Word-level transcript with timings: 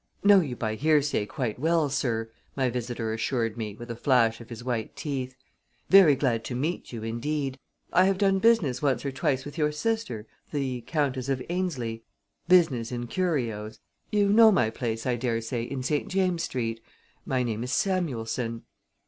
"Know 0.23 0.39
you 0.39 0.55
by 0.55 0.73
hearsay 0.73 1.27
quite 1.27 1.59
well, 1.59 1.87
sir," 1.87 2.31
my 2.55 2.71
visitor 2.71 3.13
assured 3.13 3.55
me, 3.55 3.75
with 3.75 3.91
a 3.91 3.95
flash 3.95 4.41
of 4.41 4.49
his 4.49 4.63
white 4.63 4.95
teeth. 4.95 5.35
"Very 5.91 6.15
glad 6.15 6.43
to 6.45 6.55
meet 6.55 6.91
you 6.91 7.03
indeed. 7.03 7.59
I 7.93 8.05
have 8.05 8.17
done 8.17 8.39
business 8.39 8.81
once 8.81 9.05
or 9.05 9.11
twice 9.11 9.45
with 9.45 9.59
your 9.59 9.71
sister, 9.71 10.25
the 10.51 10.81
Countess 10.87 11.29
of 11.29 11.39
Aynesley 11.51 12.01
business 12.47 12.91
in 12.91 13.05
curios. 13.05 13.79
You 14.11 14.29
know 14.29 14.51
my 14.51 14.71
place, 14.71 15.05
I 15.05 15.17
dare 15.17 15.39
say, 15.39 15.61
in 15.61 15.83
St. 15.83 16.07
James 16.07 16.41
Street. 16.41 16.81
My 17.23 17.43
name 17.43 17.63
is 17.63 17.71
Samuelson." 17.71 18.63